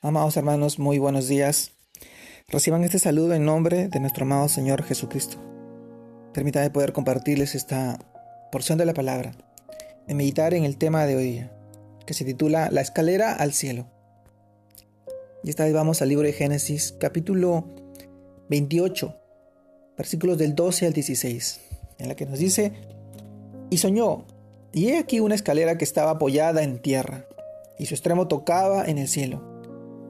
Amados 0.00 0.36
hermanos, 0.36 0.78
muy 0.78 1.00
buenos 1.00 1.26
días. 1.26 1.72
Reciban 2.46 2.84
este 2.84 3.00
saludo 3.00 3.34
en 3.34 3.44
nombre 3.44 3.88
de 3.88 3.98
nuestro 3.98 4.26
amado 4.26 4.48
Señor 4.48 4.84
Jesucristo. 4.84 5.38
Permítanme 6.32 6.70
poder 6.70 6.92
compartirles 6.92 7.56
esta 7.56 7.98
porción 8.52 8.78
de 8.78 8.86
la 8.86 8.94
palabra 8.94 9.32
y 10.06 10.14
meditar 10.14 10.54
en 10.54 10.64
el 10.64 10.76
tema 10.76 11.04
de 11.04 11.16
hoy 11.16 11.50
que 12.06 12.14
se 12.14 12.24
titula 12.24 12.70
La 12.70 12.80
escalera 12.80 13.32
al 13.32 13.52
cielo. 13.52 13.88
Y 15.42 15.50
esta 15.50 15.64
vez 15.64 15.74
vamos 15.74 16.00
al 16.00 16.10
libro 16.10 16.28
de 16.28 16.32
Génesis, 16.32 16.94
capítulo 17.00 17.64
28, 18.50 19.16
versículos 19.96 20.38
del 20.38 20.54
12 20.54 20.86
al 20.86 20.92
16, 20.92 21.60
en 21.98 22.06
la 22.06 22.14
que 22.14 22.24
nos 22.24 22.38
dice, 22.38 22.72
y 23.68 23.78
soñó, 23.78 24.26
y 24.72 24.90
he 24.90 24.98
aquí 24.98 25.18
una 25.18 25.34
escalera 25.34 25.76
que 25.76 25.84
estaba 25.84 26.12
apoyada 26.12 26.62
en 26.62 26.78
tierra, 26.78 27.26
y 27.80 27.86
su 27.86 27.94
extremo 27.94 28.28
tocaba 28.28 28.84
en 28.84 28.98
el 28.98 29.08
cielo 29.08 29.57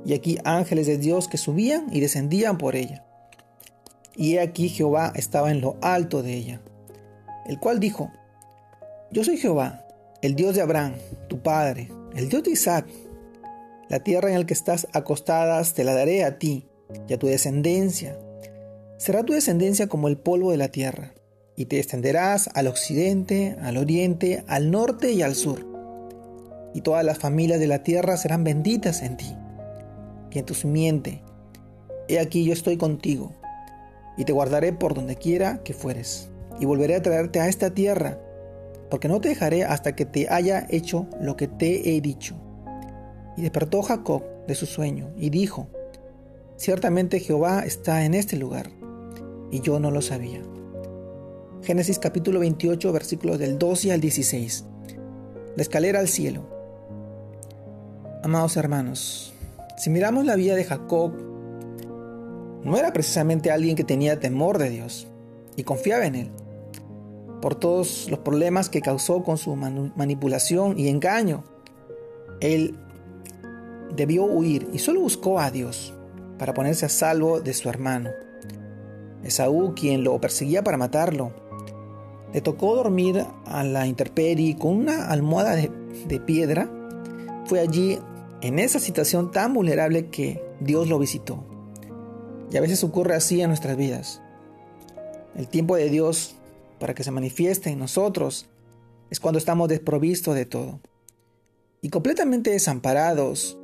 y 0.08 0.14
aquí 0.14 0.38
ángeles 0.44 0.86
de 0.86 0.96
Dios 0.96 1.28
que 1.28 1.36
subían 1.36 1.88
y 1.92 2.00
descendían 2.00 2.56
por 2.56 2.76
ella. 2.76 3.04
Y 4.16 4.36
he 4.36 4.40
aquí 4.40 4.70
Jehová 4.70 5.12
estaba 5.14 5.50
en 5.50 5.60
lo 5.60 5.76
alto 5.82 6.22
de 6.22 6.32
ella, 6.32 6.62
el 7.44 7.60
cual 7.60 7.78
dijo, 7.78 8.10
Yo 9.10 9.22
soy 9.22 9.36
Jehová, 9.36 9.86
el 10.22 10.34
Dios 10.34 10.54
de 10.54 10.62
Abraham, 10.62 10.94
tu 11.28 11.42
padre, 11.42 11.90
el 12.16 12.30
Dios 12.30 12.42
de 12.42 12.52
Isaac. 12.52 12.86
La 13.90 14.02
tierra 14.02 14.30
en 14.30 14.38
la 14.38 14.46
que 14.46 14.54
estás 14.54 14.88
acostadas 14.94 15.74
te 15.74 15.84
la 15.84 15.92
daré 15.92 16.24
a 16.24 16.38
ti 16.38 16.66
y 17.06 17.12
a 17.12 17.18
tu 17.18 17.27
descendencia. 17.27 18.18
Será 18.96 19.24
tu 19.24 19.34
descendencia 19.34 19.88
como 19.88 20.08
el 20.08 20.16
polvo 20.16 20.52
de 20.52 20.56
la 20.56 20.68
tierra, 20.68 21.12
y 21.54 21.66
te 21.66 21.78
extenderás 21.78 22.48
al 22.54 22.68
occidente, 22.68 23.58
al 23.60 23.77
oriente, 23.77 24.42
al 24.46 24.70
norte 24.70 25.12
y 25.12 25.20
al 25.20 25.34
sur. 25.34 25.66
Y 26.72 26.80
todas 26.80 27.04
las 27.04 27.18
familias 27.18 27.60
de 27.60 27.66
la 27.66 27.82
tierra 27.82 28.16
serán 28.16 28.42
benditas 28.42 29.02
en 29.02 29.18
ti 29.18 29.36
y 30.30 30.38
en 30.38 30.46
tu 30.46 30.55
simiente. 30.55 31.23
He 32.08 32.19
aquí 32.19 32.44
yo 32.44 32.52
estoy 32.52 32.77
contigo, 32.77 33.33
y 34.16 34.25
te 34.25 34.33
guardaré 34.33 34.72
por 34.72 34.94
donde 34.94 35.16
quiera 35.16 35.62
que 35.62 35.75
fueres, 35.75 36.30
y 36.58 36.66
volveré 36.66 36.97
a 36.97 37.02
traerte 37.02 37.41
a 37.41 37.48
esta 37.48 37.70
tierra, 37.70 38.19
porque 38.91 39.08
no 39.08 39.20
te 39.20 39.28
dejaré 39.28 39.64
hasta 39.64 39.94
que 39.94 40.06
te 40.06 40.28
haya 40.28 40.67
hecho 40.70 41.06
lo 41.20 41.36
que 41.36 41.47
te 41.47 41.94
he 41.94 42.00
dicho. 42.00 42.34
Y 43.36 43.42
despertó 43.42 43.83
Jacob 43.83 44.25
de 44.47 44.55
su 44.55 44.67
sueño, 44.67 45.11
y 45.17 45.30
dijo, 45.30 45.69
Ciertamente 46.56 47.20
Jehová 47.20 47.61
está 47.64 48.05
en 48.05 48.14
este 48.14 48.36
lugar, 48.36 48.70
y 49.50 49.61
yo 49.61 49.78
no 49.78 49.91
lo 49.91 50.02
sabía. 50.02 50.42
Génesis 51.62 51.98
capítulo 51.98 52.41
28 52.41 52.92
versículos 52.92 53.39
del 53.39 53.58
12 53.58 53.92
al 53.92 54.00
16. 54.00 54.64
La 55.55 55.62
escalera 55.62 56.00
al 56.00 56.08
cielo. 56.08 56.48
Amados 58.22 58.56
hermanos, 58.56 59.34
si 59.78 59.90
miramos 59.90 60.24
la 60.24 60.34
vida 60.34 60.56
de 60.56 60.64
Jacob, 60.64 61.12
no 62.64 62.76
era 62.76 62.92
precisamente 62.92 63.52
alguien 63.52 63.76
que 63.76 63.84
tenía 63.84 64.18
temor 64.18 64.58
de 64.58 64.70
Dios 64.70 65.06
y 65.56 65.62
confiaba 65.62 66.04
en 66.04 66.14
él. 66.16 66.30
Por 67.40 67.54
todos 67.54 68.08
los 68.10 68.18
problemas 68.18 68.68
que 68.68 68.82
causó 68.82 69.22
con 69.22 69.38
su 69.38 69.54
manipulación 69.54 70.76
y 70.76 70.88
engaño, 70.88 71.44
él 72.40 72.76
debió 73.94 74.24
huir 74.24 74.68
y 74.72 74.80
solo 74.80 75.00
buscó 75.00 75.38
a 75.38 75.52
Dios 75.52 75.94
para 76.38 76.54
ponerse 76.54 76.86
a 76.86 76.88
salvo 76.88 77.40
de 77.40 77.54
su 77.54 77.68
hermano. 77.68 78.10
Esaú, 79.22 79.74
quien 79.76 80.02
lo 80.02 80.20
perseguía 80.20 80.64
para 80.64 80.76
matarlo, 80.76 81.32
le 82.32 82.40
tocó 82.40 82.74
dormir 82.74 83.24
a 83.46 83.62
la 83.62 83.86
intemperie 83.86 84.56
con 84.56 84.76
una 84.76 85.08
almohada 85.08 85.54
de, 85.54 85.70
de 86.08 86.18
piedra. 86.18 86.68
Fue 87.46 87.60
allí 87.60 87.98
en 88.41 88.58
esa 88.58 88.78
situación 88.78 89.31
tan 89.31 89.55
vulnerable 89.55 90.06
que 90.06 90.42
Dios 90.61 90.89
lo 90.89 90.98
visitó. 90.98 91.44
Y 92.50 92.56
a 92.56 92.61
veces 92.61 92.84
ocurre 92.84 93.14
así 93.14 93.41
en 93.41 93.48
nuestras 93.48 93.77
vidas. 93.77 94.22
El 95.36 95.48
tiempo 95.48 95.77
de 95.77 95.90
Dios 95.90 96.36
para 96.79 96.95
que 96.95 97.05
se 97.05 97.11
manifieste 97.11 97.70
en 97.70 97.79
nosotros 97.79 98.48
es 99.11 99.20
cuando 99.20 99.39
estamos 99.39 99.68
desprovistos 99.68 100.35
de 100.35 100.46
todo 100.46 100.80
y 101.83 101.90
completamente 101.90 102.51
desamparados. 102.51 103.58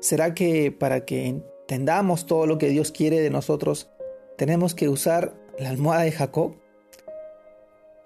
¿Será 0.00 0.34
que 0.34 0.70
para 0.72 1.04
que 1.04 1.26
entendamos 1.26 2.26
todo 2.26 2.46
lo 2.46 2.58
que 2.58 2.68
Dios 2.68 2.92
quiere 2.92 3.20
de 3.20 3.30
nosotros 3.30 3.90
tenemos 4.36 4.74
que 4.74 4.88
usar 4.88 5.34
la 5.58 5.70
almohada 5.70 6.02
de 6.02 6.12
Jacob? 6.12 6.56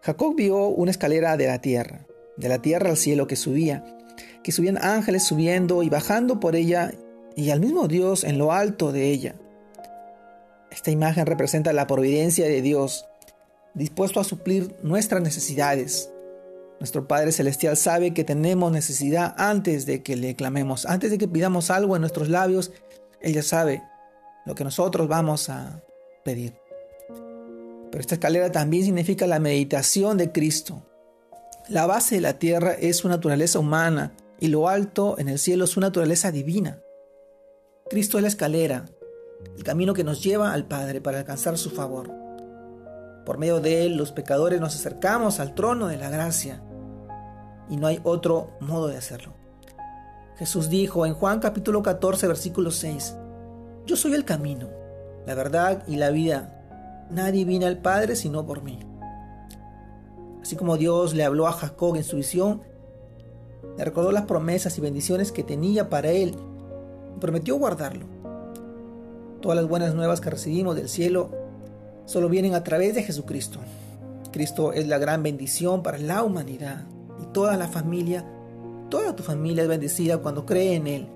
Jacob 0.03 0.35
vio 0.35 0.69
una 0.69 0.91
escalera 0.91 1.37
de 1.37 1.47
la 1.47 1.61
tierra, 1.61 2.07
de 2.37 2.49
la 2.49 2.63
tierra 2.63 2.91
al 2.91 2.97
cielo 2.97 3.27
que 3.27 3.37
subía 3.37 4.00
que 4.43 4.53
subían 4.53 4.79
ángeles 4.81 5.25
subiendo 5.25 5.83
y 5.83 5.89
bajando 5.89 6.41
por 6.41 6.57
ella 6.57 6.93
y 7.37 7.51
al 7.51 7.61
mismo 7.61 7.89
Dios 7.89 8.25
en 8.25 8.39
lo 8.39 8.53
alto 8.53 8.93
de 8.93 9.11
ella. 9.11 9.35
Esta 10.71 10.91
imagen 10.91 11.27
representa 11.27 11.73
la 11.73 11.87
providencia 11.87 12.47
de 12.47 12.63
Dios, 12.63 13.07
dispuesto 13.75 14.21
a 14.21 14.25
suplir 14.25 14.75
nuestras 14.83 15.23
necesidades. 15.23 16.11
Nuestro 16.79 17.07
Padre 17.07 17.33
Celestial 17.33 17.77
sabe 17.77 18.15
que 18.15 18.25
tenemos 18.25 18.73
necesidad 18.73 19.35
antes 19.37 19.85
de 19.85 20.03
que 20.03 20.17
le 20.17 20.37
clamemos, 20.37 20.87
antes 20.87 21.11
de 21.11 21.19
que 21.19 21.29
pidamos 21.29 21.71
algo 21.71 21.97
en 21.97 22.01
nuestros 22.01 22.29
labios, 22.29 22.73
Él 23.21 23.35
ya 23.35 23.43
sabe 23.43 23.83
lo 24.47 24.55
que 24.55 24.65
nosotros 24.65 25.09
vamos 25.09 25.51
a 25.51 25.83
pedir. 26.25 26.55
Pero 27.91 28.01
esta 28.01 28.15
escalera 28.15 28.53
también 28.53 28.85
significa 28.85 29.27
la 29.27 29.41
meditación 29.41 30.17
de 30.17 30.31
Cristo. 30.33 30.83
La 31.69 31.87
base 31.87 32.17
de 32.17 32.21
la 32.21 32.39
tierra 32.39 32.73
es 32.73 32.99
su 32.99 33.09
naturaleza 33.09 33.59
humana, 33.59 34.13
y 34.41 34.49
lo 34.49 34.69
alto 34.69 35.17
en 35.19 35.29
el 35.29 35.39
cielo 35.39 35.65
es 35.65 35.71
su 35.71 35.81
naturaleza 35.81 36.33
divina. 36.33 36.81
Cristo 37.91 38.17
es 38.17 38.23
la 38.23 38.29
escalera, 38.29 38.87
el 39.57 39.63
camino 39.63 39.93
que 39.93 40.03
nos 40.03 40.23
lleva 40.23 40.53
al 40.53 40.67
Padre 40.67 41.01
para 41.03 41.19
alcanzar 41.19 41.59
su 41.59 41.71
favor. 41.71 42.11
Por 43.27 43.37
medio 43.37 43.61
de 43.61 43.85
Él 43.85 43.97
los 43.97 44.13
pecadores 44.13 44.61
nos 44.61 44.75
acercamos 44.75 45.41
al 45.41 45.55
trono 45.55 45.89
de 45.89 45.99
la 45.99 46.09
gracia 46.09 46.63
y 47.69 47.77
no 47.77 47.87
hay 47.87 48.01
otro 48.03 48.57
modo 48.61 48.89
de 48.89 48.97
hacerlo. 48.97 49.35
Jesús 50.37 50.71
dijo 50.71 51.05
en 51.05 51.13
Juan 51.13 51.39
capítulo 51.39 51.83
14 51.83 52.27
versículo 52.27 52.71
6, 52.71 53.17
Yo 53.85 53.95
soy 53.95 54.15
el 54.15 54.25
camino, 54.25 54.71
la 55.27 55.35
verdad 55.35 55.85
y 55.87 55.97
la 55.97 56.11
vida. 56.11 56.57
Nadie 57.11 57.45
viene 57.45 57.67
al 57.67 57.79
Padre 57.79 58.17
sino 58.17 58.47
por 58.47 58.63
mí. 58.63 58.79
Así 60.41 60.57
como 60.57 60.79
Dios 60.79 61.13
le 61.13 61.25
habló 61.25 61.47
a 61.47 61.53
Jacob 61.53 61.97
en 61.97 62.05
su 62.05 62.17
visión, 62.17 62.63
le 63.77 63.85
recordó 63.85 64.13
las 64.13 64.27
promesas 64.27 64.77
y 64.77 64.81
bendiciones 64.81 65.33
que 65.33 65.43
tenía 65.43 65.89
para 65.89 66.11
él 66.11 66.35
y 67.17 67.21
prometió 67.21 67.57
guardarlo. 67.57 68.07
Todas 69.41 69.57
las 69.57 69.69
buenas 69.69 69.95
nuevas 69.95 70.21
que 70.21 70.31
recibimos 70.31 70.77
del 70.77 70.89
cielo 70.89 71.31
solo 72.05 72.29
vienen 72.29 72.55
a 72.55 72.65
través 72.65 72.95
de 72.95 73.03
Jesucristo. 73.03 73.59
Cristo 74.33 74.73
es 74.73 74.87
la 74.87 74.99
gran 74.99 75.23
bendición 75.23 75.83
para 75.83 75.99
la 75.99 76.23
humanidad 76.23 76.85
y 77.23 77.27
toda 77.33 77.57
la 77.57 77.69
familia, 77.69 78.25
toda 78.89 79.17
tu 79.17 79.23
familia 79.23 79.63
es 79.63 79.69
bendecida 79.69 80.19
cuando 80.19 80.47
cree 80.47 80.75
en 80.75 80.87
Él 80.87 81.09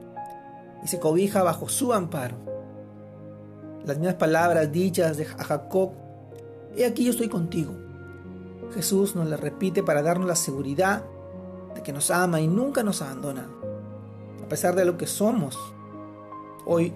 y 0.83 0.89
se 0.89 0.99
cobija 0.99 1.43
bajo 1.43 1.69
su 1.69 1.93
amparo. 1.93 2.37
Las 3.85 3.99
mismas 3.99 4.17
palabras 4.17 4.73
dichas 4.73 5.17
de 5.17 5.27
Jacob, 5.27 5.93
he 6.77 6.87
aquí 6.87 7.05
yo 7.05 7.11
estoy 7.11 7.29
contigo. 7.29 7.73
Jesús 8.73 9.15
nos 9.15 9.29
las 9.29 9.41
repite 9.41 9.83
para 9.83 10.03
darnos 10.03 10.27
la 10.27 10.37
seguridad 10.37 11.05
de 11.75 11.83
que 11.83 11.93
nos 11.93 12.11
ama 12.11 12.41
y 12.41 12.49
nunca 12.49 12.83
nos 12.83 13.03
abandona, 13.03 13.49
a 14.43 14.49
pesar 14.49 14.75
de 14.75 14.85
lo 14.85 14.97
que 14.97 15.07
somos. 15.07 15.59
Hoy 16.67 16.93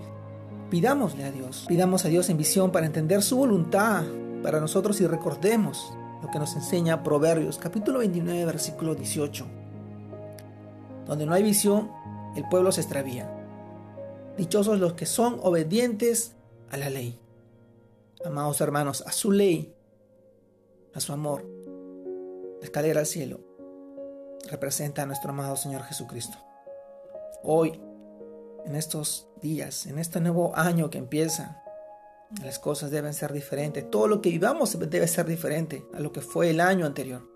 pidámosle 0.71 1.25
a 1.25 1.31
Dios, 1.31 1.65
pidamos 1.69 2.05
a 2.05 2.09
Dios 2.09 2.29
en 2.29 2.37
visión 2.37 2.71
para 2.71 2.87
entender 2.87 3.23
su 3.23 3.37
voluntad 3.37 4.05
para 4.43 4.61
nosotros 4.61 5.01
y 5.01 5.07
recordemos 5.07 5.93
lo 6.23 6.31
que 6.31 6.39
nos 6.39 6.55
enseña 6.55 7.03
Proverbios 7.03 7.59
capítulo 7.59 8.01
29 8.01 8.45
versículo 8.45 8.95
18. 8.95 9.47
Donde 11.07 11.27
no 11.27 11.33
hay 11.33 11.43
visión, 11.43 11.91
el 12.37 12.47
pueblo 12.49 12.71
se 12.71 12.83
extravía. 12.83 13.35
Dichosos 14.37 14.79
los 14.79 14.93
que 14.93 15.07
son 15.07 15.39
obedientes 15.43 16.35
a 16.71 16.77
la 16.77 16.91
ley. 16.91 17.19
Amados 18.25 18.61
hermanos, 18.61 19.03
a 19.07 19.13
su 19.13 19.33
ley, 19.33 19.75
a 20.95 21.01
su 21.01 21.13
amor, 21.13 21.45
la 22.61 22.65
escalera 22.65 23.01
al 23.01 23.07
cielo 23.07 23.48
representa 24.51 25.03
a 25.03 25.07
nuestro 25.07 25.31
amado 25.31 25.57
Señor 25.57 25.83
Jesucristo. 25.83 26.39
Hoy, 27.43 27.81
en 28.65 28.75
estos 28.77 29.29
días, 29.41 29.87
en 29.87 29.99
este 29.99 30.21
nuevo 30.21 30.57
año 30.57 30.91
que 30.91 30.99
empieza, 30.99 31.63
las 32.43 32.59
cosas 32.59 32.91
deben 32.91 33.15
ser 33.15 33.33
diferentes. 33.33 33.91
Todo 33.91 34.07
lo 34.07 34.21
que 34.21 34.31
vivamos 34.31 34.79
debe 34.79 35.09
ser 35.09 35.27
diferente 35.27 35.87
a 35.95 36.01
lo 36.01 36.13
que 36.13 36.21
fue 36.21 36.51
el 36.51 36.61
año 36.61 36.87
anterior. 36.87 37.27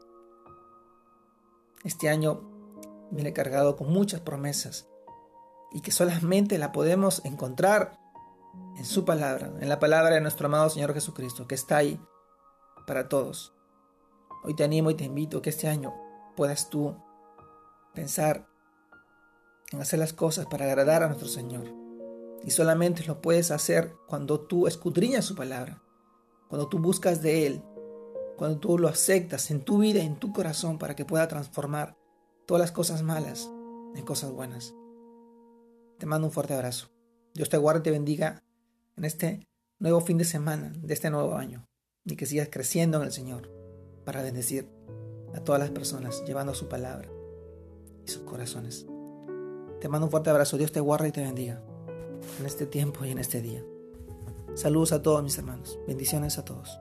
Este 1.85 2.09
año 2.09 2.49
viene 3.11 3.33
cargado 3.33 3.77
con 3.77 3.93
muchas 3.93 4.21
promesas 4.21 4.89
y 5.73 5.81
que 5.81 5.91
solamente 5.91 6.59
la 6.59 6.73
podemos 6.73 7.25
encontrar 7.25 7.99
en 8.77 8.85
su 8.85 9.05
palabra, 9.05 9.51
en 9.61 9.69
la 9.69 9.81
palabra 9.81 10.15
de 10.15 10.21
nuestro 10.21 10.47
amado 10.47 10.69
Señor 10.69 10.93
Jesucristo, 10.95 11.47
que 11.47 11.55
está 11.55 11.79
ahí 11.79 12.01
para 12.87 13.09
todos. 13.09 13.55
Hoy 14.45 14.55
te 14.55 14.65
animo 14.65 14.91
y 14.91 14.95
te 14.95 15.05
invito 15.05 15.41
que 15.41 15.51
este 15.51 15.69
año 15.69 15.95
puedas 16.37 16.71
tú 16.71 16.97
pensar 17.95 18.49
en 19.73 19.81
hacer 19.81 19.99
las 19.99 20.13
cosas 20.13 20.47
para 20.47 20.67
agradar 20.67 21.03
a 21.03 21.09
nuestro 21.09 21.29
Señor. 21.29 21.65
Y 22.45 22.51
solamente 22.51 23.05
lo 23.05 23.21
puedes 23.21 23.51
hacer 23.51 23.95
cuando 24.09 24.41
tú 24.41 24.67
escudriñas 24.67 25.25
su 25.25 25.35
palabra, 25.35 25.83
cuando 26.49 26.69
tú 26.69 26.79
buscas 26.79 27.23
de 27.23 27.47
Él, 27.47 27.63
cuando 28.37 28.59
tú 28.59 28.79
lo 28.79 28.89
aceptas 28.89 29.51
en 29.51 29.63
tu 29.65 29.79
vida, 29.79 30.03
en 30.03 30.17
tu 30.17 30.33
corazón, 30.33 30.79
para 30.79 30.97
que 30.97 31.05
pueda 31.05 31.29
transformar 31.29 31.97
todas 32.47 32.61
las 32.61 32.73
cosas 32.73 33.03
malas 33.03 33.49
en 33.95 34.05
cosas 34.05 34.33
buenas. 34.33 34.75
Te 35.99 36.07
mando 36.07 36.27
un 36.27 36.33
fuerte 36.33 36.55
abrazo. 36.55 36.89
Dios 37.35 37.49
te 37.49 37.57
guarde 37.57 37.81
y 37.81 37.83
te 37.85 37.91
bendiga 37.93 38.43
en 38.97 39.05
este 39.05 39.49
nuevo 39.79 40.01
fin 40.01 40.19
de 40.19 40.25
semana 40.25 40.73
de 40.77 40.93
este 40.93 41.11
nuevo 41.11 41.35
año 41.37 41.69
y 42.05 42.17
que 42.17 42.27
sigas 42.27 42.49
creciendo 42.51 42.99
en 42.99 43.05
el 43.05 43.13
Señor 43.13 43.51
para 44.05 44.23
bendecir 44.23 44.69
a 45.35 45.41
todas 45.41 45.61
las 45.61 45.71
personas 45.71 46.25
llevando 46.27 46.55
su 46.55 46.69
palabra 46.69 47.09
y 48.05 48.11
sus 48.11 48.23
corazones. 48.23 48.87
Te 49.81 49.89
mando 49.89 50.07
un 50.07 50.11
fuerte 50.11 50.31
abrazo. 50.31 50.57
Dios 50.57 50.73
te 50.73 50.81
guarde 50.81 51.09
y 51.09 51.13
te 51.13 51.23
bendiga 51.23 51.63
en 52.39 52.47
este 52.47 52.67
tiempo 52.67 53.05
y 53.05 53.11
en 53.11 53.19
este 53.19 53.43
día. 53.43 53.65
Saludos 54.55 54.93
a 54.93 55.03
todos 55.03 55.23
mis 55.23 55.37
hermanos. 55.39 55.79
Bendiciones 55.87 56.39
a 56.39 56.45
todos. 56.45 56.79